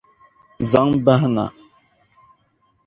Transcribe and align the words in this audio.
Zaŋ 0.69 0.87
bahi 1.05 1.27
na! 1.35 1.45